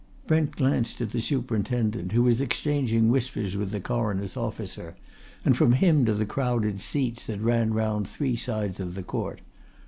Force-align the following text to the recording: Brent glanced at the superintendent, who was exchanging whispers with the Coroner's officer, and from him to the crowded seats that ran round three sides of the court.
Brent 0.25 0.55
glanced 0.55 0.99
at 1.01 1.11
the 1.11 1.21
superintendent, 1.21 2.11
who 2.13 2.23
was 2.23 2.41
exchanging 2.41 3.09
whispers 3.11 3.55
with 3.55 3.69
the 3.69 3.79
Coroner's 3.79 4.35
officer, 4.35 4.95
and 5.45 5.55
from 5.55 5.73
him 5.73 6.05
to 6.05 6.15
the 6.15 6.25
crowded 6.25 6.81
seats 6.81 7.27
that 7.27 7.39
ran 7.39 7.71
round 7.75 8.07
three 8.07 8.35
sides 8.35 8.79
of 8.79 8.95
the 8.95 9.03
court. 9.03 9.41